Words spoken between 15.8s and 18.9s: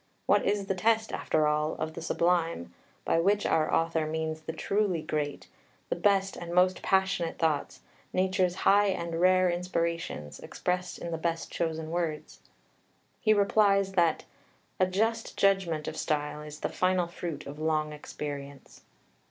of style is the final fruit of long experience."